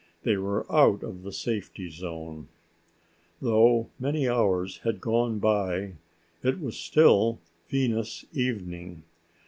[0.23, 2.47] They were out of the safety zone.
[3.39, 5.93] Though many hours had gone by,
[6.41, 7.37] it was still
[7.69, 9.03] Venus evening.